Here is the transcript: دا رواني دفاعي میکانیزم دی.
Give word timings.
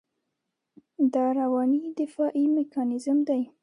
دا 1.13 1.25
رواني 1.39 1.81
دفاعي 1.99 2.45
میکانیزم 2.55 3.17
دی. 3.27 3.41